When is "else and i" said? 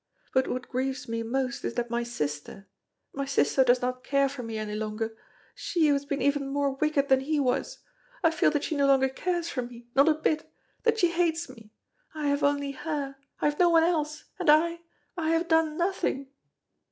13.83-14.79